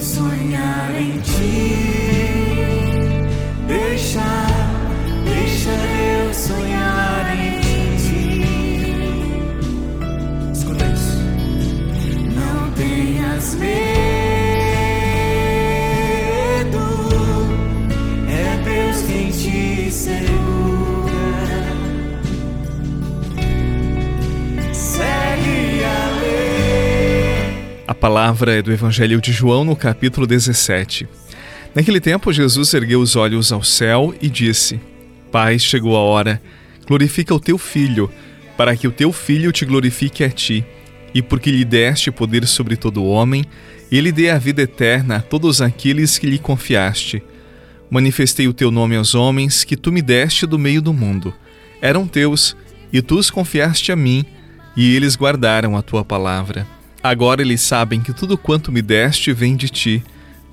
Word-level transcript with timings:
sonhar 0.00 0.94
em 0.98 1.20
ti. 1.20 1.76
Deixa, 3.66 4.20
deixa 5.24 5.70
eu 5.70 6.34
sonhar 6.34 7.36
em 7.36 7.60
ti. 7.60 8.44
Escuta 10.52 10.86
isso. 10.86 11.18
Não 12.34 12.70
tenhas 12.72 13.54
medo. 13.56 13.89
Palavra 28.00 28.54
é 28.54 28.62
do 28.62 28.72
Evangelho 28.72 29.20
de 29.20 29.30
João, 29.30 29.62
no 29.62 29.76
capítulo 29.76 30.26
17. 30.26 31.06
Naquele 31.74 32.00
tempo, 32.00 32.32
Jesus 32.32 32.72
ergueu 32.72 32.98
os 32.98 33.14
olhos 33.14 33.52
ao 33.52 33.62
céu 33.62 34.14
e 34.22 34.30
disse: 34.30 34.80
Pai, 35.30 35.58
chegou 35.58 35.94
a 35.94 36.00
hora, 36.00 36.40
glorifica 36.86 37.34
o 37.34 37.38
teu 37.38 37.58
filho, 37.58 38.10
para 38.56 38.74
que 38.74 38.88
o 38.88 38.90
teu 38.90 39.12
filho 39.12 39.52
te 39.52 39.66
glorifique 39.66 40.24
a 40.24 40.30
ti, 40.30 40.64
e 41.12 41.20
porque 41.20 41.50
lhe 41.50 41.62
deste 41.62 42.10
poder 42.10 42.46
sobre 42.46 42.74
todo 42.74 43.04
homem, 43.04 43.44
ele 43.92 44.10
dê 44.10 44.30
a 44.30 44.38
vida 44.38 44.62
eterna 44.62 45.16
a 45.16 45.20
todos 45.20 45.60
aqueles 45.60 46.16
que 46.16 46.26
lhe 46.26 46.38
confiaste. 46.38 47.22
Manifestei 47.90 48.48
o 48.48 48.54
teu 48.54 48.70
nome 48.70 48.96
aos 48.96 49.14
homens 49.14 49.62
que 49.62 49.76
tu 49.76 49.92
me 49.92 50.00
deste 50.00 50.46
do 50.46 50.58
meio 50.58 50.80
do 50.80 50.94
mundo. 50.94 51.34
Eram 51.82 52.08
teus, 52.08 52.56
e 52.90 53.02
tu 53.02 53.18
os 53.18 53.28
confiaste 53.28 53.92
a 53.92 53.96
mim, 53.96 54.24
e 54.74 54.96
eles 54.96 55.16
guardaram 55.16 55.76
a 55.76 55.82
tua 55.82 56.02
palavra. 56.02 56.79
Agora 57.02 57.40
eles 57.40 57.62
sabem 57.62 58.00
que 58.00 58.12
tudo 58.12 58.36
quanto 58.36 58.70
me 58.70 58.82
deste 58.82 59.32
vem 59.32 59.56
de 59.56 59.70
ti, 59.70 60.02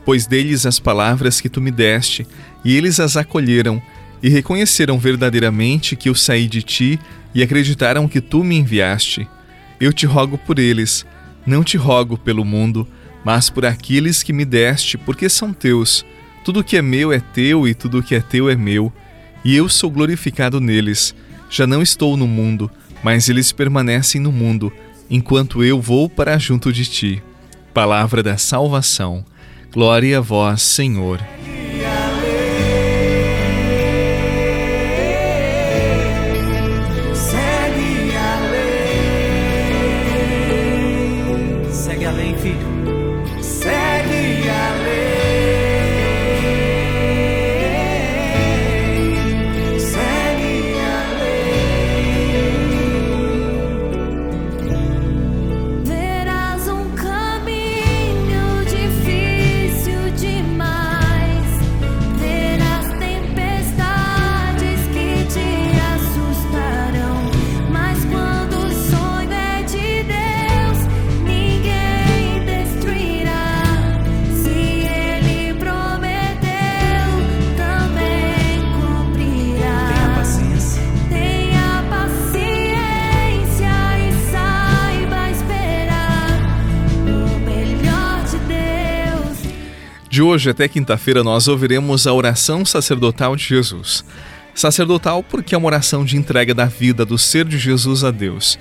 pois 0.05 0.25
deles 0.25 0.65
as 0.65 0.79
palavras 0.79 1.41
que 1.41 1.49
tu 1.49 1.59
me 1.59 1.71
deste, 1.71 2.25
e 2.63 2.75
eles 2.75 3.01
as 3.01 3.17
acolheram, 3.17 3.81
e 4.23 4.29
reconheceram 4.29 4.97
verdadeiramente 4.97 5.95
que 5.95 6.07
eu 6.07 6.15
saí 6.15 6.47
de 6.47 6.61
ti, 6.61 6.99
e 7.35 7.43
acreditaram 7.43 8.07
que 8.07 8.21
tu 8.21 8.45
me 8.45 8.55
enviaste. 8.55 9.27
Eu 9.79 9.91
te 9.91 10.05
rogo 10.05 10.37
por 10.37 10.57
eles, 10.57 11.05
não 11.45 11.65
te 11.65 11.75
rogo 11.75 12.17
pelo 12.17 12.45
mundo, 12.45 12.87
mas 13.25 13.49
por 13.49 13.65
aqueles 13.65 14.23
que 14.23 14.31
me 14.31 14.45
deste, 14.45 14.97
porque 14.97 15.27
são 15.27 15.51
teus. 15.51 16.05
Tudo 16.45 16.63
que 16.63 16.77
é 16.77 16.81
meu 16.81 17.11
é 17.11 17.19
teu, 17.19 17.67
e 17.67 17.73
tudo 17.73 18.01
que 18.01 18.15
é 18.15 18.21
teu 18.21 18.49
é 18.49 18.55
meu, 18.55 18.91
e 19.43 19.53
eu 19.53 19.67
sou 19.67 19.91
glorificado 19.91 20.61
neles. 20.61 21.13
Já 21.49 21.67
não 21.67 21.81
estou 21.81 22.15
no 22.15 22.25
mundo, 22.25 22.71
mas 23.03 23.27
eles 23.27 23.51
permanecem 23.51 24.21
no 24.21 24.31
mundo 24.31 24.71
enquanto 25.09 25.63
eu 25.63 25.81
vou 25.81 26.09
para 26.09 26.37
junto 26.37 26.71
de 26.71 26.85
ti. 26.85 27.23
Palavra 27.73 28.23
da 28.23 28.37
salvação. 28.37 29.23
Glória 29.71 30.17
a 30.17 30.21
vós, 30.21 30.61
Senhor. 30.61 31.19
De 90.17 90.21
hoje 90.23 90.49
até 90.49 90.67
quinta-feira 90.67 91.23
nós 91.23 91.47
ouviremos 91.47 92.07
a 92.07 92.11
oração 92.11 92.65
sacerdotal 92.65 93.35
de 93.35 93.43
Jesus. 93.43 94.03
Sacerdotal 94.55 95.21
porque 95.21 95.53
é 95.53 95.57
uma 95.59 95.67
oração 95.67 96.03
de 96.03 96.17
entrega 96.17 96.55
da 96.55 96.65
vida 96.65 97.05
do 97.05 97.19
ser 97.19 97.45
de 97.45 97.59
Jesus 97.59 98.03
a 98.03 98.09
Deus. 98.09 98.57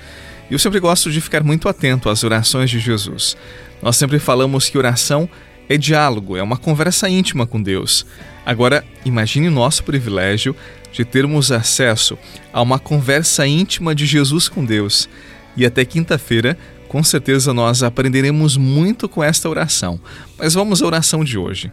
E 0.51 0.53
eu 0.53 0.59
sempre 0.59 0.79
gosto 0.79 1.11
de 1.11 1.19
ficar 1.19 1.43
muito 1.43 1.67
atento 1.67 2.09
às 2.11 2.23
orações 2.23 2.69
de 2.69 2.77
Jesus. 2.77 3.35
Nós 3.81 3.97
sempre 3.97 4.19
falamos 4.19 4.69
que 4.69 4.77
oração 4.77 5.27
é 5.67 5.77
diálogo, 5.77 6.37
é 6.37 6.43
uma 6.43 6.57
conversa 6.57 7.09
íntima 7.09 7.47
com 7.47 7.59
Deus. 7.59 8.05
Agora, 8.45 8.85
imagine 9.03 9.49
nosso 9.49 9.83
privilégio 9.83 10.55
de 10.91 11.03
termos 11.03 11.51
acesso 11.51 12.19
a 12.53 12.61
uma 12.61 12.77
conversa 12.77 13.47
íntima 13.47 13.95
de 13.95 14.05
Jesus 14.05 14.47
com 14.47 14.63
Deus. 14.63 15.09
E 15.55 15.65
até 15.65 15.83
quinta-feira 15.83 16.55
com 16.87 17.03
certeza 17.03 17.53
nós 17.53 17.83
aprenderemos 17.83 18.57
muito 18.57 19.09
com 19.09 19.23
esta 19.23 19.49
oração. 19.49 19.99
Mas 20.37 20.53
vamos 20.53 20.81
à 20.81 20.85
oração 20.85 21.23
de 21.23 21.37
hoje. 21.37 21.71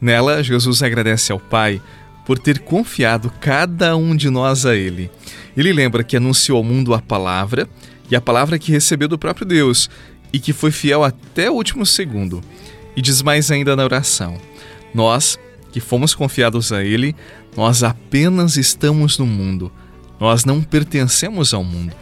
Nela, 0.00 0.42
Jesus 0.42 0.82
agradece 0.82 1.32
ao 1.32 1.38
Pai 1.38 1.80
por 2.24 2.38
ter 2.38 2.60
confiado 2.60 3.30
cada 3.40 3.96
um 3.96 4.16
de 4.16 4.30
nós 4.30 4.64
a 4.64 4.74
Ele. 4.74 5.10
Ele 5.56 5.72
lembra 5.72 6.02
que 6.02 6.16
anunciou 6.16 6.58
ao 6.58 6.64
mundo 6.64 6.94
a 6.94 7.00
palavra 7.00 7.68
e 8.10 8.16
a 8.16 8.20
palavra 8.20 8.58
que 8.58 8.72
recebeu 8.72 9.08
do 9.08 9.18
próprio 9.18 9.46
Deus 9.46 9.90
e 10.32 10.38
que 10.38 10.52
foi 10.52 10.70
fiel 10.70 11.04
até 11.04 11.50
o 11.50 11.54
último 11.54 11.84
segundo. 11.84 12.42
E 12.96 13.02
diz 13.02 13.22
mais 13.22 13.50
ainda 13.50 13.76
na 13.76 13.84
oração: 13.84 14.38
Nós, 14.94 15.38
que 15.72 15.80
fomos 15.80 16.14
confiados 16.14 16.72
a 16.72 16.82
Ele, 16.82 17.14
nós 17.56 17.82
apenas 17.82 18.56
estamos 18.56 19.18
no 19.18 19.26
mundo. 19.26 19.70
Nós 20.18 20.44
não 20.44 20.62
pertencemos 20.62 21.52
ao 21.52 21.62
mundo. 21.62 21.94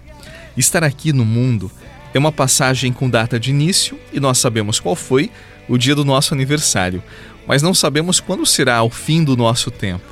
Estar 0.56 0.84
aqui 0.84 1.12
no 1.12 1.25
mundo 1.25 1.71
é 2.15 2.19
uma 2.19 2.33
passagem 2.33 2.93
com 2.93 3.09
data 3.09 3.39
de 3.39 3.50
início 3.50 3.99
e 4.12 4.21
nós 4.21 4.39
sabemos 4.39 4.78
qual 4.78 4.95
foi 4.95 5.31
o 5.69 5.78
dia 5.78 5.95
do 5.95 6.05
nosso 6.05 6.34
aniversário, 6.34 7.03
mas 7.47 7.62
não 7.62 7.73
sabemos 7.73 8.21
quando 8.21 8.45
será 8.45 8.83
o 8.83 8.91
fim 8.91 9.25
do 9.25 9.37
nosso 9.37 9.71
tempo. 9.71 10.05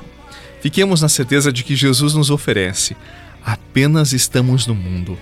Fiquemos 0.61 1.01
na 1.01 1.09
certeza 1.09 1.51
de 1.51 1.63
que 1.63 1.75
Jesus 1.75 2.13
nos 2.13 2.29
oferece: 2.29 2.95
apenas 3.43 4.13
estamos 4.13 4.67
no 4.67 4.75
mundo, 4.75 5.17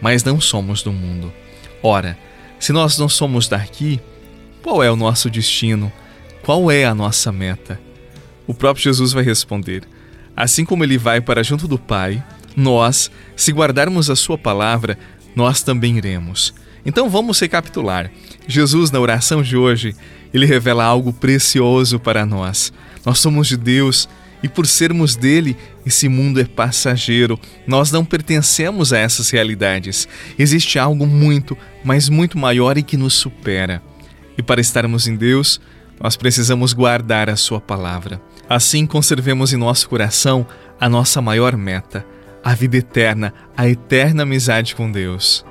mas 0.00 0.24
não 0.24 0.40
somos 0.40 0.82
do 0.82 0.92
mundo. 0.92 1.32
Ora, 1.82 2.18
se 2.58 2.72
nós 2.72 2.98
não 2.98 3.08
somos 3.08 3.48
daqui, 3.48 4.00
qual 4.62 4.82
é 4.82 4.90
o 4.90 4.96
nosso 4.96 5.28
destino? 5.28 5.92
Qual 6.42 6.70
é 6.70 6.84
a 6.84 6.94
nossa 6.94 7.32
meta? 7.32 7.80
O 8.46 8.54
próprio 8.54 8.84
Jesus 8.84 9.12
vai 9.12 9.24
responder: 9.24 9.82
assim 10.36 10.64
como 10.64 10.84
ele 10.84 10.98
vai 10.98 11.20
para 11.20 11.42
junto 11.42 11.66
do 11.66 11.78
Pai, 11.78 12.22
nós, 12.56 13.10
se 13.34 13.52
guardarmos 13.52 14.10
a 14.10 14.16
Sua 14.16 14.36
palavra, 14.36 14.98
nós 15.34 15.62
também 15.62 15.96
iremos. 15.96 16.54
Então 16.84 17.08
vamos 17.08 17.38
recapitular. 17.38 18.10
Jesus, 18.46 18.90
na 18.90 18.98
oração 18.98 19.42
de 19.42 19.56
hoje, 19.56 19.94
ele 20.34 20.46
revela 20.46 20.84
algo 20.84 21.12
precioso 21.12 21.98
para 21.98 22.26
nós. 22.26 22.72
Nós 23.04 23.18
somos 23.18 23.46
de 23.48 23.56
Deus 23.56 24.08
e, 24.42 24.48
por 24.48 24.66
sermos 24.66 25.14
dele, 25.14 25.56
esse 25.86 26.08
mundo 26.08 26.40
é 26.40 26.44
passageiro. 26.44 27.38
Nós 27.66 27.92
não 27.92 28.04
pertencemos 28.04 28.92
a 28.92 28.98
essas 28.98 29.30
realidades. 29.30 30.08
Existe 30.38 30.78
algo 30.78 31.06
muito, 31.06 31.56
mas 31.84 32.08
muito 32.08 32.36
maior 32.36 32.76
e 32.76 32.82
que 32.82 32.96
nos 32.96 33.14
supera. 33.14 33.80
E 34.36 34.42
para 34.42 34.60
estarmos 34.60 35.06
em 35.06 35.14
Deus, 35.14 35.60
nós 36.00 36.16
precisamos 36.16 36.72
guardar 36.72 37.30
a 37.30 37.36
Sua 37.36 37.60
palavra. 37.60 38.20
Assim, 38.48 38.86
conservemos 38.86 39.52
em 39.52 39.56
nosso 39.56 39.88
coração 39.88 40.46
a 40.80 40.88
nossa 40.88 41.22
maior 41.22 41.56
meta 41.56 42.04
a 42.44 42.54
vida 42.54 42.76
eterna, 42.76 43.32
a 43.56 43.68
eterna 43.68 44.24
amizade 44.24 44.74
com 44.74 44.90
Deus. 44.90 45.44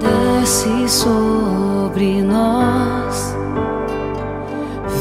Desce 0.00 0.88
sobre 0.88 2.22
nós, 2.22 3.36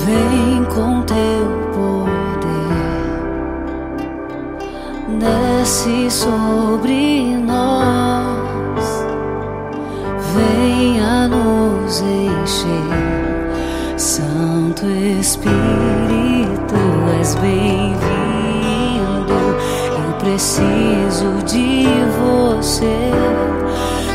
vem 0.06 0.64
com 0.66 1.02
teu 1.04 1.46
poder, 1.74 2.76
desce 5.20 6.10
sobre 6.10 7.38
nós, 7.38 9.06
venha 10.34 11.28
nos 11.28 12.02
encher, 12.02 12.66
Santo 13.98 14.88
Espírito, 14.88 15.56
és 17.20 17.36
bem-vindo 17.36 17.75
preciso 20.25 21.44
de 21.45 21.86
você. 22.18 23.12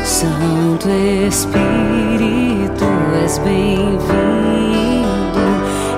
Santo 0.03 0.89
Espírito, 1.25 2.85
és 3.23 3.37
bem-vindo. 3.37 4.01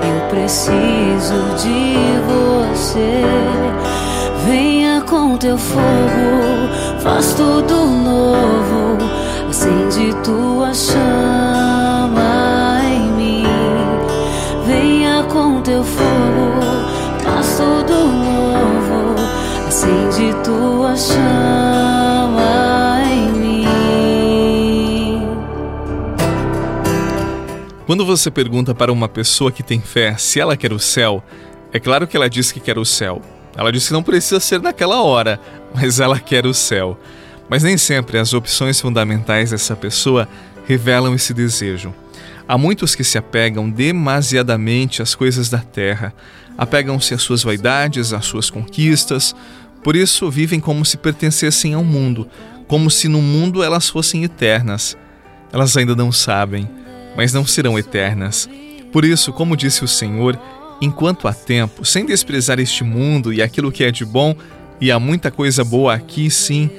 Eu 0.02 0.28
preciso 0.30 1.34
de 1.60 1.96
você. 2.28 3.24
Venha 4.46 5.00
com 5.00 5.36
teu 5.36 5.58
fogo, 5.58 6.68
faz 7.02 7.34
tudo 7.34 7.74
novo, 7.74 8.98
acende 9.50 10.14
tua 10.22 10.72
chama 10.72 12.20
em 12.84 13.10
mim. 13.16 13.46
Venha 14.64 15.24
com 15.24 15.60
teu 15.60 15.82
fogo, 15.82 16.62
faz 17.24 17.56
tudo 17.56 18.03
acende 19.84 20.34
tua 20.42 20.96
chama 20.96 22.42
em 23.04 23.32
mim. 23.32 23.66
Quando 27.86 28.06
você 28.06 28.30
pergunta 28.30 28.74
para 28.74 28.90
uma 28.92 29.08
pessoa 29.08 29.52
que 29.52 29.62
tem 29.62 29.80
fé 29.80 30.16
se 30.16 30.40
ela 30.40 30.56
quer 30.56 30.72
o 30.72 30.78
céu, 30.78 31.22
é 31.72 31.78
claro 31.78 32.06
que 32.06 32.16
ela 32.16 32.30
diz 32.30 32.50
que 32.50 32.60
quer 32.60 32.78
o 32.78 32.84
céu. 32.84 33.20
Ela 33.56 33.70
diz 33.70 33.86
que 33.86 33.92
não 33.92 34.02
precisa 34.02 34.40
ser 34.40 34.60
naquela 34.60 35.02
hora, 35.02 35.38
mas 35.74 36.00
ela 36.00 36.18
quer 36.18 36.46
o 36.46 36.54
céu. 36.54 36.98
Mas 37.48 37.62
nem 37.62 37.76
sempre 37.76 38.18
as 38.18 38.32
opções 38.32 38.80
fundamentais 38.80 39.50
dessa 39.50 39.76
pessoa 39.76 40.26
revelam 40.66 41.14
esse 41.14 41.34
desejo. 41.34 41.94
Há 42.48 42.58
muitos 42.58 42.94
que 42.94 43.04
se 43.04 43.16
apegam 43.16 43.70
demasiadamente 43.70 45.02
às 45.02 45.14
coisas 45.14 45.48
da 45.48 45.58
terra, 45.58 46.12
apegam-se 46.58 47.14
às 47.14 47.22
suas 47.22 47.42
vaidades, 47.42 48.12
às 48.12 48.26
suas 48.26 48.50
conquistas, 48.50 49.34
por 49.84 49.94
isso 49.94 50.28
vivem 50.30 50.58
como 50.58 50.84
se 50.84 50.96
pertencessem 50.96 51.74
ao 51.74 51.84
mundo, 51.84 52.26
como 52.66 52.90
se 52.90 53.06
no 53.06 53.22
mundo 53.22 53.62
elas 53.62 53.88
fossem 53.88 54.24
eternas. 54.24 54.96
Elas 55.52 55.76
ainda 55.76 55.94
não 55.94 56.10
sabem 56.10 56.68
mas 57.16 57.32
não 57.32 57.46
serão 57.46 57.78
eternas. 57.78 58.48
Por 58.92 59.04
isso, 59.04 59.32
como 59.32 59.56
disse 59.56 59.84
o 59.84 59.88
Senhor, 59.88 60.38
enquanto 60.80 61.28
há 61.28 61.32
tempo, 61.32 61.84
sem 61.84 62.04
desprezar 62.04 62.58
este 62.58 62.84
mundo 62.84 63.32
e 63.32 63.42
aquilo 63.42 63.72
que 63.72 63.84
é 63.84 63.90
de 63.90 64.04
bom, 64.04 64.36
e 64.80 64.90
há 64.90 64.98
muita 64.98 65.30
coisa 65.30 65.64
boa 65.64 65.94
aqui 65.94 66.30
sim, 66.30 66.70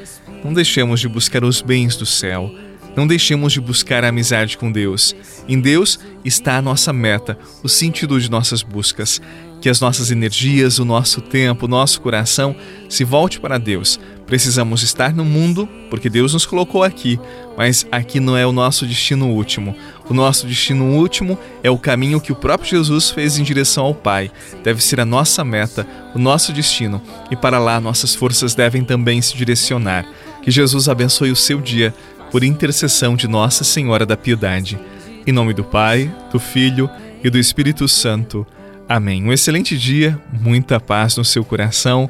não 0.44 0.54
deixemos 0.54 1.00
de 1.00 1.08
buscar 1.08 1.44
os 1.44 1.62
bens 1.62 1.96
do 1.96 2.06
céu. 2.06 2.54
Não 2.96 3.06
deixemos 3.06 3.52
de 3.52 3.60
buscar 3.60 4.06
a 4.06 4.08
amizade 4.08 4.58
com 4.58 4.72
Deus. 4.72 5.14
Em 5.50 5.60
Deus 5.60 6.00
está 6.24 6.58
a 6.58 6.62
nossa 6.62 6.94
meta, 6.94 7.38
o 7.62 7.68
sentido 7.68 8.20
de 8.20 8.32
nossas 8.32 8.64
buscas. 8.64 9.22
Que 9.66 9.70
as 9.70 9.82
nossas 9.82 10.12
energias, 10.12 10.78
o 10.78 10.86
nosso 10.86 11.22
tempo, 11.22 11.66
o 11.66 11.68
nosso 11.68 12.00
coração 12.00 12.56
se 12.88 13.04
volte 13.04 13.40
para 13.40 13.58
Deus. 13.58 14.00
Precisamos 14.28 14.84
estar 14.84 15.12
no 15.12 15.26
mundo 15.26 15.68
porque 15.90 16.08
Deus 16.08 16.34
nos 16.34 16.46
colocou 16.46 16.84
aqui, 16.84 17.20
mas 17.58 17.84
aqui 17.92 18.20
não 18.20 18.38
é 18.38 18.46
o 18.46 18.52
nosso 18.52 18.86
destino 18.86 19.32
último. 19.32 19.76
O 20.08 20.14
nosso 20.14 20.46
destino 20.46 20.86
último 20.92 21.36
é 21.64 21.72
o 21.72 21.80
caminho 21.80 22.22
que 22.22 22.32
o 22.32 22.36
próprio 22.36 22.70
Jesus 22.70 23.10
fez 23.10 23.40
em 23.40 23.44
direção 23.44 23.86
ao 23.86 23.96
Pai. 23.96 24.30
Deve 24.64 24.84
ser 24.84 25.00
a 25.00 25.06
nossa 25.06 25.44
meta, 25.44 25.88
o 26.14 26.20
nosso 26.20 26.54
destino, 26.54 27.02
e 27.32 27.36
para 27.36 27.58
lá 27.58 27.82
nossas 27.82 28.14
forças 28.14 28.54
devem 28.54 28.84
também 28.84 29.20
se 29.20 29.36
direcionar. 29.36 30.06
Que 30.44 30.52
Jesus 30.52 30.88
abençoe 30.88 31.32
o 31.32 31.36
seu 31.36 31.60
dia 31.60 31.92
por 32.30 32.44
intercessão 32.44 33.16
de 33.16 33.28
Nossa 33.28 33.64
Senhora 33.64 34.06
da 34.06 34.16
Piedade. 34.16 34.80
Em 35.26 35.32
nome 35.32 35.56
do 35.56 35.64
Pai, 35.64 36.14
do 36.32 36.40
Filho 36.40 36.88
e 37.24 37.32
do 37.32 37.40
Espírito 37.40 37.88
Santo. 37.88 38.46
Amém. 38.88 39.24
Um 39.24 39.34
excelente 39.34 39.76
dia, 39.78 40.20
muita 40.32 40.80
paz 40.80 41.18
no 41.18 41.26
seu 41.26 41.44
coração 41.44 42.08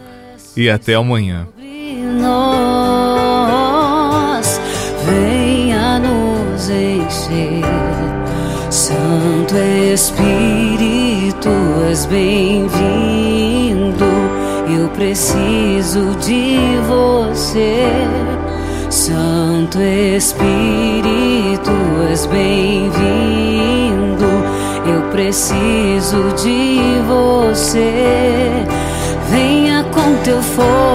e 0.58 0.70
até 0.70 0.94
amanhã. 0.96 1.48
Nós 2.22 3.42
venha 5.06 6.00
nos 6.00 6.70
encher, 6.70 7.64
Santo 8.70 9.56
Espírito, 9.94 11.50
és 11.90 12.06
bem-vindo. 12.06 12.76
Eu 14.78 14.90
preciso 14.90 16.14
de 16.20 16.58
você. 16.88 17.86
Santo 18.90 19.80
Espírito, 19.80 20.52
és 22.10 22.26
bem-vindo. 22.26 23.55
Preciso 25.16 26.34
de 26.44 27.00
você. 27.08 28.66
Venha 29.30 29.86
com 29.86 30.14
teu 30.26 30.42
fogo, 30.42 30.95